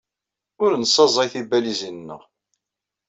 Ur 0.63 0.71
nessaẓay 0.77 1.29
tibalizin-nneɣ. 1.33 2.21